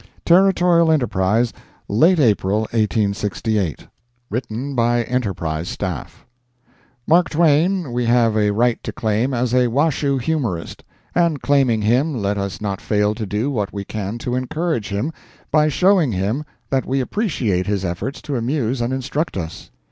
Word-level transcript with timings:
Territorial 0.25 0.91
Enterprise, 0.91 1.53
late 1.87 2.19
April 2.19 2.61
1868 2.73 3.87
[written 4.31 4.73
by 4.73 5.03
Enterprise 5.03 5.69
Staff] 5.69 6.25
Mark 7.05 7.29
Twain 7.29 7.93
we 7.93 8.05
have 8.05 8.35
a 8.35 8.49
right 8.49 8.81
to 8.81 8.91
claim 8.91 9.31
as 9.31 9.53
a 9.53 9.67
Washoe 9.67 10.17
humorist, 10.17 10.83
and 11.13 11.39
claiming 11.43 11.83
him 11.83 12.19
let 12.19 12.39
us 12.39 12.59
not 12.59 12.81
fail 12.81 13.13
to 13.13 13.27
do 13.27 13.51
what 13.51 13.71
we 13.71 13.85
can 13.85 14.17
to 14.17 14.33
encourage 14.33 14.89
him 14.89 15.11
by 15.51 15.69
showing 15.69 16.13
him 16.13 16.45
that 16.71 16.87
we 16.87 16.99
appreciate 16.99 17.67
his 17.67 17.85
efforts 17.85 18.23
to 18.23 18.35
amuse 18.35 18.81
and 18.81 18.91
instruct 18.91 19.37
us. 19.37 19.69